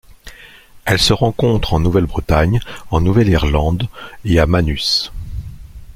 Elle 0.85 0.97
se 0.97 1.13
rencontre 1.13 1.75
en 1.75 1.79
Nouvelle-Bretagne, 1.79 2.59
en 2.89 3.01
Nouvelle-Irlande 3.01 3.87
et 4.25 4.39
à 4.39 4.47
Manus. 4.47 5.11